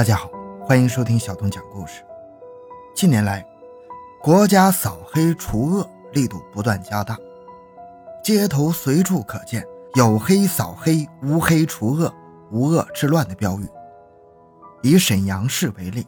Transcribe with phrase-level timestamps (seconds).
[0.00, 0.30] 大家好，
[0.66, 2.02] 欢迎收听小东讲故事。
[2.94, 3.46] 近年来，
[4.22, 7.18] 国家扫黑除恶力度不断加大，
[8.24, 9.62] 街头随处可见
[9.96, 12.10] “有黑扫黑，无黑除恶，
[12.50, 13.68] 无恶治乱”的标语。
[14.80, 16.06] 以沈阳市为例，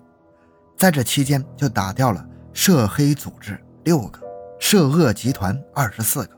[0.75, 4.19] 在这期间就打掉了涉黑组织六个，
[4.59, 6.31] 涉恶集团二十四个。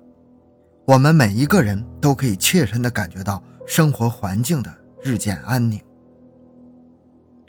[0.86, 5.80] 我们每一个人都可以切身地感觉到生活环境的日渐安宁。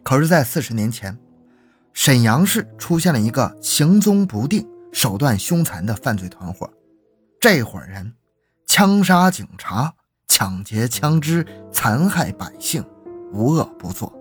[0.06, 1.18] 可是，在四十年前，
[1.92, 6.72] 沈阳市出现了一个行踪不定、手段凶残的犯罪团伙。
[7.40, 8.14] 这伙人
[8.68, 9.92] 枪杀警察、
[10.28, 12.86] 抢劫枪支、残害百姓，
[13.34, 14.14] 无恶不作。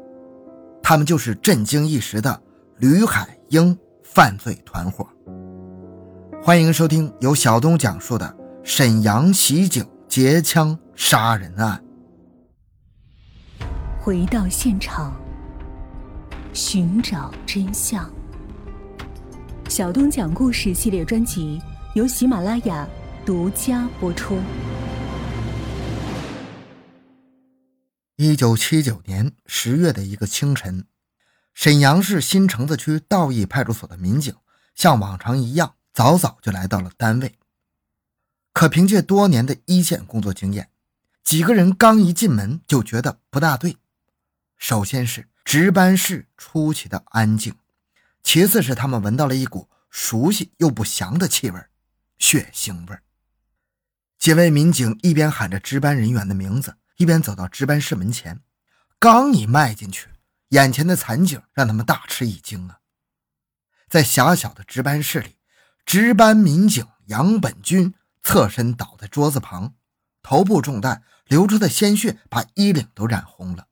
[0.83, 2.43] 他们就是震惊一时的
[2.79, 5.07] 吕海英犯罪团伙。
[6.43, 8.35] 欢迎收听由小东讲述的。
[8.63, 11.85] 沈阳袭警劫枪杀人案，
[14.01, 15.15] 回到现场，
[16.55, 18.09] 寻找真相。
[19.69, 21.61] 小东讲故事系列专辑
[21.97, 22.89] 由喜马拉雅
[23.27, 24.39] 独家播出。
[28.15, 30.87] 一九七九年十月的一个清晨，
[31.53, 34.33] 沈阳市新城子区道义派出所的民警
[34.77, 37.35] 像往常一样，早早就来到了单位。
[38.53, 40.69] 可凭借多年的一线工作经验，
[41.25, 43.77] 几个人刚一进门就觉得不大对。
[44.67, 47.55] 首先是值班室出奇的安静，
[48.23, 51.61] 其次是他们闻到了一股熟悉又不祥的气味——
[52.19, 52.99] 血腥味。
[54.19, 58.41] 几位民警一边喊着值班人员的名字，一边走到值班室门前。
[58.99, 60.09] 刚一迈进去，
[60.49, 62.79] 眼前的惨景让他们大吃一惊啊！
[63.91, 65.37] 在狭小的值班室里，
[65.85, 67.93] 值班民警杨本军。
[68.23, 69.75] 侧身倒在桌子旁，
[70.23, 73.67] 头部中弹，流出的鲜血把衣领都染红了。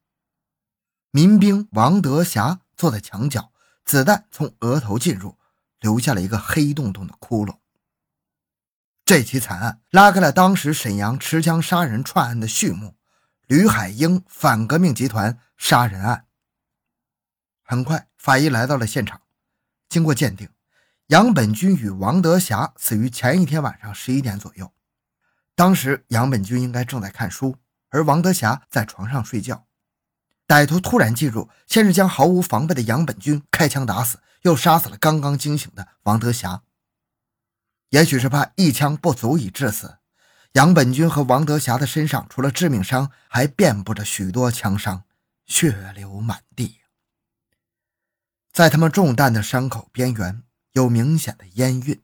[1.14, 3.52] 民兵王德霞坐在墙角，
[3.84, 5.36] 子弹从额头进入，
[5.78, 7.58] 留下了一个黑洞洞的窟窿。
[9.04, 12.96] 这起惨案拉开了当时沈阳持枪杀人串案的序幕——
[13.46, 16.24] 吕海英反革命集团杀人案。
[17.62, 19.20] 很快，法医来到了现场，
[19.90, 20.48] 经过鉴定。
[21.08, 24.72] 杨本军与王德霞死于前一天晚上十一点左右。
[25.54, 27.58] 当时杨本军应该正在看书，
[27.90, 29.66] 而王德霞在床上睡觉。
[30.46, 36.62] 歹徒突然进入，先是将毫无防备的杨本军开枪打死，又杀死了刚刚惊醒的王德霞。
[37.90, 39.98] 也许是怕一枪不足以致死，
[40.52, 45.04] 杨本军和王德霞的身上除了致命伤，还遍布着许多枪伤，
[45.46, 46.80] 血流满地。
[48.52, 50.42] 在他们中弹的伤口边缘。
[50.74, 52.00] 有明显的烟晕，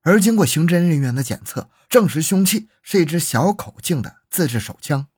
[0.00, 5.08] 而经过刑侦人员的检测，证实凶器是一支小口径的自制手枪，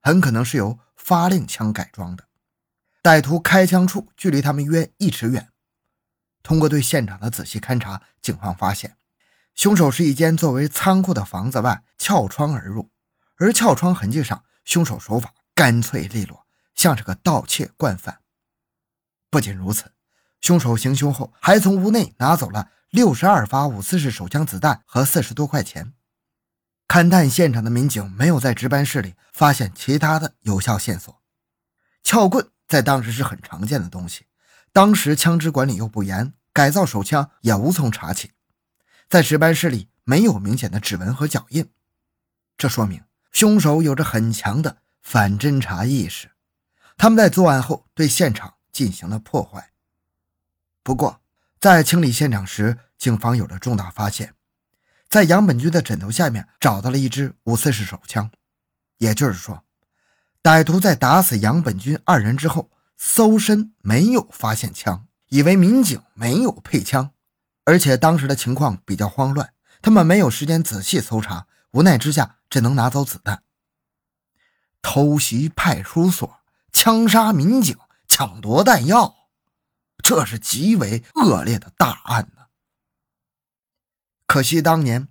[0.00, 2.28] 很可能是由发令枪改装的。
[3.02, 5.48] 歹徒开枪处距离他们约一尺远。
[6.42, 8.96] 通过对现场的仔细勘查，警方发现，
[9.54, 12.90] 凶手是一间作为仓库的房子外撬窗而入，
[13.36, 18.20] 而撬窗痕迹上，凶手手法干脆利落，像是个盗窃惯犯。
[19.28, 19.92] 不仅如此。
[20.40, 25.94] 凶手行凶后，还从屋内拿走了六十二发五四式手枪子弹和四十多块钱。
[26.92, 31.22] 勘探现场的民警没有在值班室里发现其他的有效线索。
[32.02, 34.26] 撬棍在当时是很常见的东西，
[34.74, 38.32] 当时枪支管理又不严，改造手枪也无从查起。
[39.08, 41.70] 在值班室里没有明显的指纹和脚印，
[42.58, 46.32] 这说明凶手有着很强的反侦查意识。
[46.98, 49.70] 他们在作案后对现场进行了破坏。
[50.82, 51.22] 不过，
[51.58, 54.34] 在清理现场时，警方有了重大发现，
[55.12, 58.30] 在杨本军的枕头下面找到了一支五四式手枪，
[58.96, 59.62] 也就是说，
[60.42, 67.10] 歹徒在打死杨本军二人之后，搜身没有发现枪，以为民警没有配枪，
[67.64, 69.52] 而且当时的情况比较慌乱，
[69.82, 73.42] 他们没有时间仔细搜查，无奈之下只能拿走子弹，
[74.80, 76.38] 偷袭派出所，
[76.72, 77.76] 枪杀民警，
[78.08, 79.14] 抢夺弹药。
[80.02, 82.42] 这是极为恶劣的大案呢。
[84.26, 85.08] 可惜当年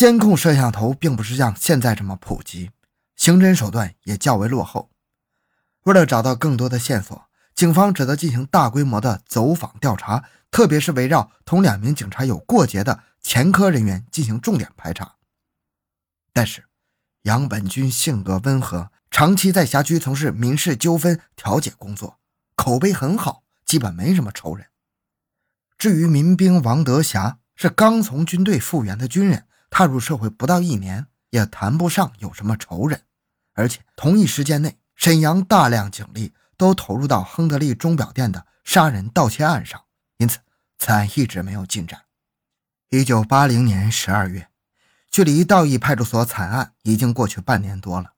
[0.00, 2.70] 监控摄像头并不是像现在这么普及，
[3.16, 4.88] 刑侦手段也较为落后。
[5.82, 15.16] 为了找到更多的线索，警方只得进行大规模的走访调查，特别是围绕同两名警察有过节的前科人员进行重点排查。
[16.32, 16.64] 但是
[17.24, 22.18] 杨本军性格温和，长期在辖区从事民事纠纷调解工作，
[22.54, 23.42] 口碑很好。
[23.66, 24.68] 基本没什么仇人。
[25.76, 33.02] 至于民兵王德霞，是刚从军队复员的军人，踏入社会不到一年，也谈不上有什么仇人。
[33.54, 39.82] 而且同一时间内，沈阳大量警力都投入到亨德利钟表店的杀人盗窃案上，
[40.18, 40.38] 因此
[40.78, 42.02] 此案一直没有进展。
[42.90, 44.48] 一九八零年十二月，
[45.10, 48.14] 距离道义派出所惨案已经过去半年多了。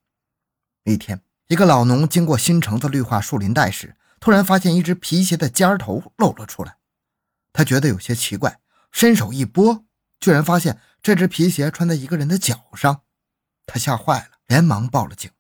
[0.85, 6.77] 一天，一个老农经过新城的绿化树林带时，突然发现一只皮鞋的尖头露了出来。
[7.53, 8.61] 他觉得有些奇怪，
[8.91, 9.85] 伸手一拨，
[10.19, 13.03] 居然发现这只皮鞋穿在一个人的脚上。
[13.67, 15.31] 他吓坏了，连忙报了警。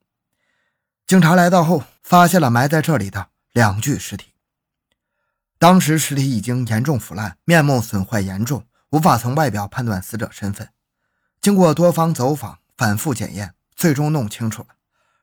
[1.06, 4.32] 警察来到后，发现了埋在这里的两具尸体。
[5.58, 10.68] 当时尸体已经严重腐烂，面目损坏严重，无法从外表判断死者身份。
[11.40, 14.68] 经过多方走访、反复检验，最终弄清楚了，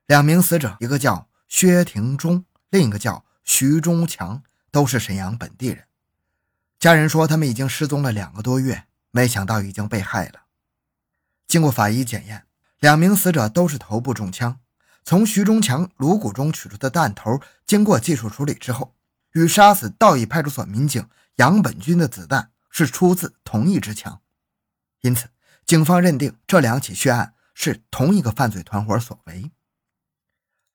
[0.06, 4.42] 两名死者，一个叫薛廷忠，另一个叫徐忠强，
[4.72, 5.86] 都是沈阳本地人。
[6.80, 10.42] 家人说，他们已经失踪了两个多月，没想到已经被害了。
[11.48, 12.46] 经过法医检验，
[12.80, 14.60] 两名死者都是头部中枪。
[15.04, 18.96] 从徐忠强颅骨中取出的弹头，经过技术处理之后，
[19.32, 24.22] 与杀死道义派出所民警杨本军的子弹是出自同一支枪，
[25.02, 25.30] 因此
[25.66, 29.52] 警方认定这两起血案是同一个犯罪团伙所为。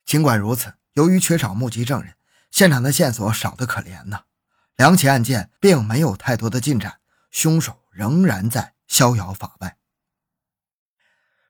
[0.04, 2.14] 尽管如此，由于缺少目击证人，
[2.50, 4.24] 现场的线索少得可怜呐，
[4.76, 6.98] 两起案件并没有太多的进展，
[7.30, 9.78] 凶手仍然在逍遥法外。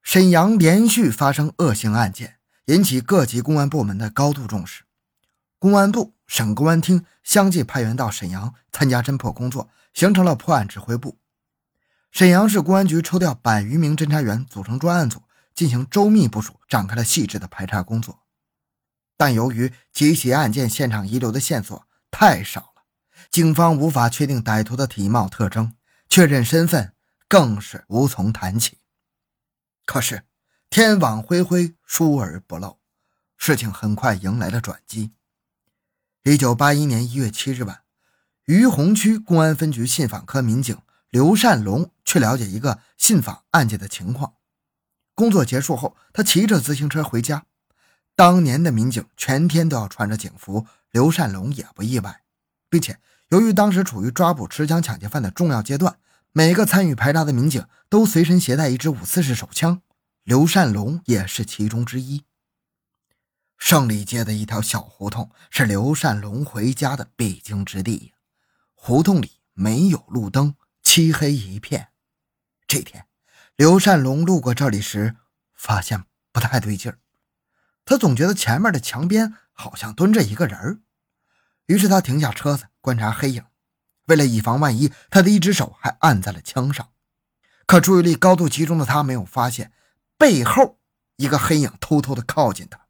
[0.03, 2.37] 沈阳连续发生恶性案件。
[2.69, 4.85] 引起各级公安部门的高度重视，
[5.59, 11.19] 公安部、省公安厅相继派员到沈阳参加侦破工作，形成了破案指挥部。
[12.11, 15.25] 沈阳市公安局抽调百余名侦查员组成专案组，
[15.55, 18.21] 进行周密部署，展开了细致的排查工作。
[19.19, 22.85] 但由于几起案件现场遗留的线索太少了，
[23.31, 25.75] 警方无法确定歹徒的体貌特征，
[26.15, 26.95] 确认身份
[27.27, 28.79] 更是无从谈起。
[29.85, 30.23] 可是。
[30.71, 32.79] 天网恢恢，疏而不漏，
[33.37, 35.13] 事情很快迎来了转机。
[36.25, 37.83] 一九八一年一月七日晚，
[38.45, 40.77] 于洪区公安分局信访科民警
[41.11, 44.35] 刘善龙去了解一个信访案件的情况。
[45.15, 47.47] 工作结束后，他骑着自行车回家。
[48.17, 52.23] 当年的民警全天都要穿着警服，刘善龙也不意外，
[52.69, 55.99] 并且由于当时处于抓捕持枪抢劫犯的重要阶段，
[56.33, 59.83] 每个参与排查的民警都随身携带一支五四式手枪。
[60.23, 62.25] 刘善龙也是其中之一。
[63.59, 68.13] 胜利街的一条小胡同是刘善龙回家的必经之地，
[68.75, 71.89] 胡同里没有路灯，漆黑一片。
[72.67, 73.07] 这天，
[73.57, 75.17] 刘善龙路过这里时，
[75.55, 76.99] 发现不太对劲儿，
[77.85, 80.81] 他总觉得前面的墙边好像蹲着一个人儿。
[81.67, 83.45] 于是他停下车子观察黑影，
[84.07, 86.91] 为了以防万一，他的一只手还按在了枪上。
[87.67, 89.73] 可注意力高度集中的他没有发现。
[90.17, 90.79] 背后，
[91.17, 92.87] 一个黑影偷偷的靠近他，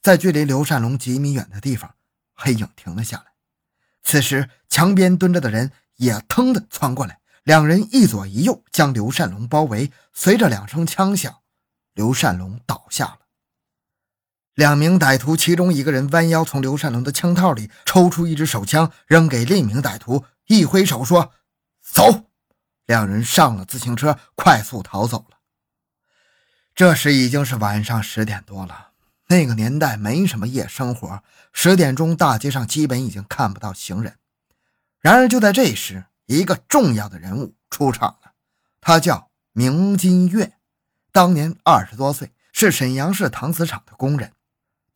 [0.00, 1.94] 在距离刘善龙几米远的地方，
[2.34, 3.32] 黑影停了下来。
[4.02, 9.90] 此时，墙边蹲着的人也腾的窜过来，两人一左一右将刘善龙包围。
[10.12, 11.40] 随着两声枪响，
[11.94, 13.19] 刘善龙倒下了。
[14.60, 21.32] 两名歹徒其中一个人弯腰从刘善龙的枪套里抽出一支手枪，扔给另一名歹徒，一挥手说
[21.80, 22.26] ：“走。”
[22.84, 25.38] 两人上了自行车，快速逃走了。
[26.74, 28.88] 这时已经是晚上十点多了。
[29.28, 31.22] 那个年代没什么夜生活，
[31.54, 34.16] 十点钟大街上基本已经看不到行人。
[35.00, 38.32] 然而就在这时，一个重要的人物出场了。
[38.82, 40.52] 他叫明金月，
[41.10, 44.30] 当年二十多岁，是沈阳市搪瓷厂的工人。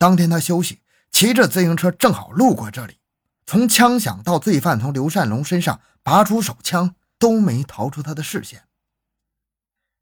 [0.04, 2.98] 当天他休息，骑着自行车正好路过这里。
[3.46, 8.64] 从枪响到罪犯从刘善龙身上拔出手枪，都没逃出他的视线。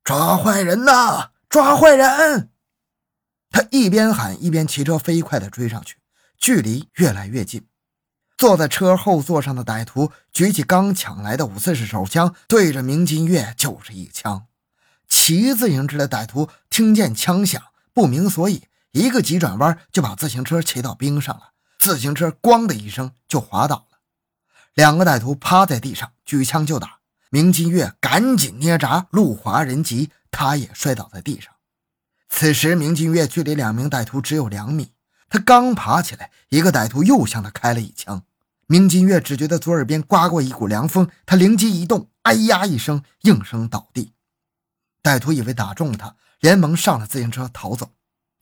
[0.02, 1.30] 抓坏人呐！
[1.48, 2.50] 抓坏人！
[3.48, 5.98] 他一边喊一边骑车飞快地追上去，
[6.36, 7.68] 距离越来越近。
[8.36, 14.48] 坐在车后座上的歹徒举起刚抢来的五四式手枪，对着明金月就是一枪。
[15.08, 21.52] 骑自行车的歹徒听见枪响，不明所以，一个急转弯就把自行车骑到冰上了。
[21.78, 23.98] 自行车“咣”的一声就滑倒了。
[24.74, 27.00] 两个歹徒趴在地上，举枪就打。
[27.30, 30.10] 明金月赶紧捏闸，路滑人急。
[30.30, 31.52] 他也摔倒在地上。
[32.28, 34.92] 此时，明金月距离两名歹徒只有两米。
[35.28, 38.24] 他刚爬起来，一个歹徒又向他开了一枪。
[38.66, 44.14] 明金月只觉得左耳边刮过一股凉风，他灵机一动，哎呀一声，应声倒地。
[45.02, 47.90] 歹徒以为打中了他，连忙上了自行车逃走。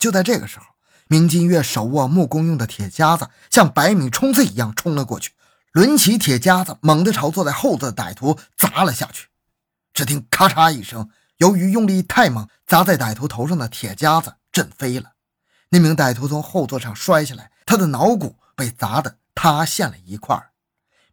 [0.01, 0.65] 就在这个时候，
[1.07, 5.33] 明金月手握木工用的铁夹子，像百米冲刺一样冲了过去，
[5.73, 9.29] 抡起铁夹子，猛地朝坐在后座的歹徒砸了下去。
[9.93, 11.09] 只听咔嚓一声。
[11.37, 15.13] 由于用力太猛，砸在歹徒头上的铁夹子震飞了。
[15.71, 20.39] 那名歹徒从后座上摔下来，他的脑骨被砸得塌陷了一块。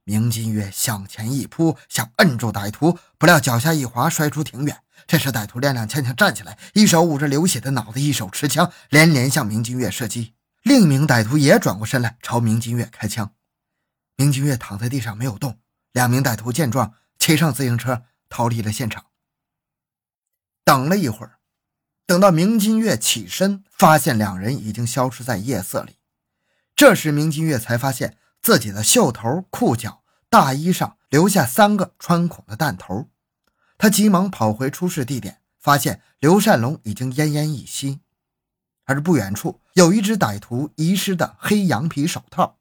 [0.03, 4.77] 明金月向前一扑，想摁住歹徒，不料脚下一滑，摔出挺远。
[5.07, 10.35] 这时歹徒踉踉跄跄站起来，一手捂着流血的脑袋，一手持枪，连连向明金月射击。
[10.63, 13.33] 另一名歹徒也转过身来，朝明金月开枪。
[14.17, 15.59] 明金月躺在地上没有动。
[15.93, 19.05] 两名歹徒见状，骑上自行车逃离了现场。
[20.63, 21.39] 等了一会儿，
[22.05, 25.97] 等到明金月起身，发现两人已经消失在夜色里。
[26.75, 28.17] 这时，明金月才发现。
[28.39, 33.09] 自己的袖头、裤脚、大衣上留下三个穿孔的弹头，
[33.77, 38.01] 他急忙跑回出事地点，发现刘善龙已经奄奄一息，
[38.85, 42.59] 而不远处有一只歹徒遗失的黑羊皮手套。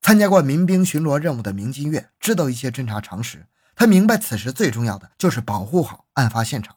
[0.00, 6.76] 参加过民兵巡逻任务的明金月知道一些侦查常识，他明白此时最重要的就是保护好案发现场。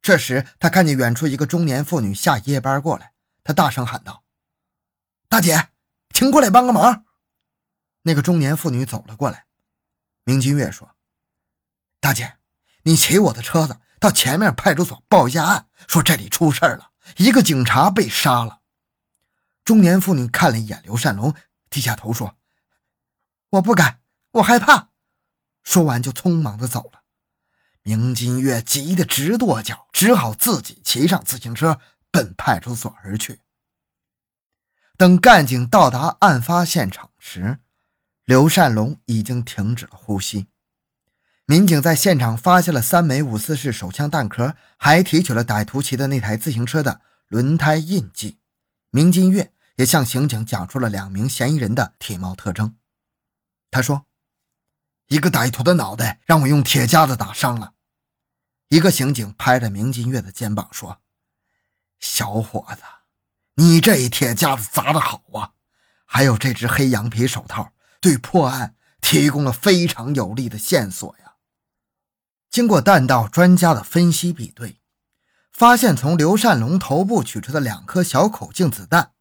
[0.00, 3.12] 这时，他看见远处一个中年妇女下夜班过来，
[3.42, 4.24] 他大声喊道
[5.28, 5.70] ：“大姐！”
[6.14, 7.04] 请过来帮个忙。
[8.02, 9.46] 那个中年妇女走了过来。
[10.24, 10.94] 明金月说
[12.00, 12.37] ：“大姐，
[12.88, 18.62] 你骑我的车子到前面派出所报一下案，说这里出事了，一个警察被杀了。”
[19.62, 21.34] 中年妇女看了一眼刘善龙，
[21.68, 22.38] 低下头说
[23.50, 24.88] ：“我不敢，我害怕。”
[25.62, 27.02] 说完就匆忙的走了。
[27.82, 31.78] 明金月急得直跺脚，只好自己骑上自行车
[32.10, 33.42] 奔派出所而去。
[34.96, 37.58] 等干警到达案发现场时，
[38.24, 40.46] 刘善龙已经停止了呼吸。
[41.50, 48.38] 民警在现场发现了三枚五四式手枪弹壳，还提取了歹徒骑的那台自行车的轮胎印记。
[48.90, 52.76] 明金月也向刑警讲述了两名嫌疑人的体貌特征。
[53.70, 54.04] 他说
[55.08, 57.72] ：“一个歹徒的脑袋让我用铁夹子打伤了。”
[58.68, 61.00] 一个刑警拍着明金月的肩膀说
[61.98, 62.82] ：“小伙子。”
[63.56, 65.52] 你这一铁夹子砸得好啊！
[66.04, 71.27] 还有这只黑羊皮手套，对破案提供了非常有力的线索呀。
[72.50, 74.80] 经过弹道专家的分析比对，
[75.52, 79.12] 发现从刘善龙头部取出的两颗小口径子弹，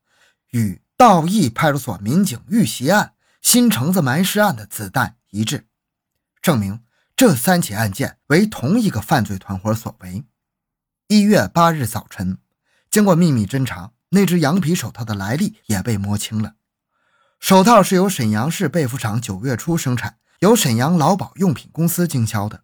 [0.52, 5.68] 与道义派出所民警遇袭案、新城子埋尸案的子弹一致，
[6.42, 6.84] 证明
[7.16, 10.24] 这三起案件为同一个犯罪团伙所为。
[11.08, 12.38] 一月八日早晨，
[12.90, 13.92] 经过秘密侦查。
[14.12, 16.54] 那只羊皮手套的来历也被摸清了。
[17.42, 22.64] 手套是由沈阳市被服厂九月初生产，由沈阳劳保用品公司经销的。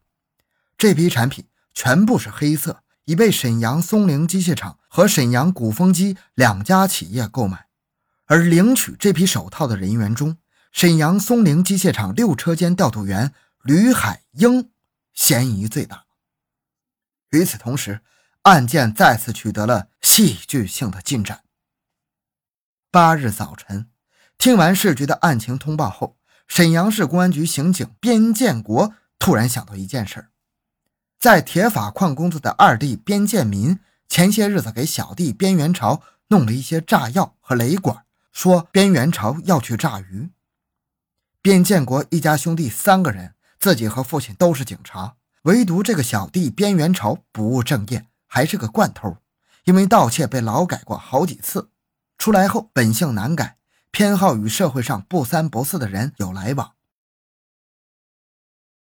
[0.83, 7.67] 这批产品全部是黑色，已被沈阳松陵机械厂和沈阳鼓风机两家企业购买。
[8.25, 10.39] 而领取这批手套的人员中，
[10.73, 14.71] 沈阳松陵机械厂六车间调度员吕海英
[15.13, 16.03] 嫌疑最大。
[17.29, 18.01] 与此同时，
[18.41, 21.45] 案件再次取得了戏剧性的进展。
[22.91, 23.89] 八日早晨，
[24.37, 30.31] 听完市局的案情通报后，沈阳市公安局刑警边建国突然想到一件事儿：
[31.24, 38.03] 在铁法矿工作的二弟边建民，前些日子给小弟边元朝弄了一些炸药和雷管，
[38.34, 40.32] 说边元朝要去炸鱼。
[41.42, 48.06] 边建国一家兄弟三个人，自己和父亲都是警察，唯独这个小弟边元朝不务正业。
[48.27, 49.15] 还是个惯偷，
[49.63, 51.70] 因为盗窃被劳改过好几次，
[52.18, 53.56] 出来后本性难改，
[53.92, 56.74] 偏好与社会上不三不四的人有来往。